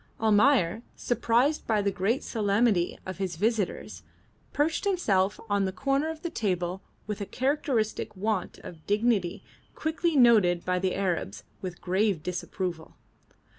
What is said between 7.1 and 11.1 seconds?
a characteristic want of dignity quickly noted by the